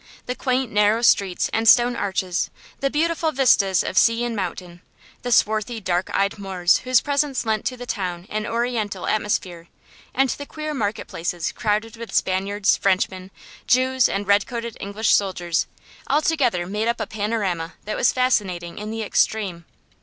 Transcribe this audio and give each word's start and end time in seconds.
The 0.25 0.33
quaint, 0.33 0.71
narrow 0.71 1.03
streets 1.03 1.47
and 1.53 1.69
stone 1.69 1.95
arches, 1.95 2.49
the 2.79 2.89
beautiful 2.89 3.31
vistas 3.31 3.83
of 3.83 3.99
sea 3.99 4.23
and 4.25 4.35
mountain, 4.35 4.81
the 5.21 5.31
swarthy, 5.31 5.79
dark 5.79 6.09
eyed 6.15 6.39
Moors 6.39 6.77
whose 6.77 7.01
presence 7.01 7.45
lent 7.45 7.65
to 7.65 7.77
the 7.77 7.85
town 7.85 8.25
an 8.31 8.47
oriental 8.47 9.05
atmosphere, 9.05 9.67
and 10.11 10.31
the 10.31 10.47
queer 10.47 10.73
market 10.73 11.07
places 11.07 11.51
crowded 11.51 11.97
with 11.97 12.15
Spaniards, 12.15 12.77
Frenchmen, 12.77 13.29
Jews 13.67 14.09
and 14.09 14.25
red 14.25 14.47
coated 14.47 14.75
English 14.79 15.13
soldiers, 15.13 15.67
altogether 16.07 16.65
made 16.65 16.87
up 16.87 16.99
a 16.99 17.05
panorama 17.05 17.75
that 17.85 17.95
was 17.95 18.11
fascinating 18.11 18.79
in 18.79 18.89
the 18.89 19.03
extreme. 19.03 19.65